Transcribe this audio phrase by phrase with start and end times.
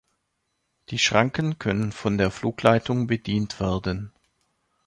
[0.89, 4.11] Die Schranken können von der Flugleitung bedient werden.